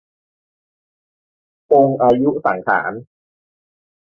[1.69, 2.93] ปลงอายุสังขาร